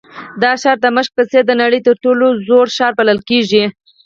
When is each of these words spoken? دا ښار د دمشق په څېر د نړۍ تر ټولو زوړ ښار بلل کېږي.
دا 0.41 0.51
ښار 0.61 0.77
د 0.79 0.81
دمشق 0.85 1.11
په 1.17 1.23
څېر 1.31 1.43
د 1.47 1.51
نړۍ 1.61 1.79
تر 1.87 1.95
ټولو 2.03 2.25
زوړ 2.45 2.67
ښار 2.77 2.93
بلل 2.99 3.19
کېږي. 3.29 3.63